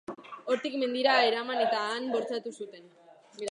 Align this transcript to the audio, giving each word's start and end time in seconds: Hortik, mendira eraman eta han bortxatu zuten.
Hortik, 0.53 0.77
mendira 0.83 1.17
eraman 1.27 1.61
eta 1.67 1.83
han 1.91 2.09
bortxatu 2.17 2.57
zuten. 2.63 2.91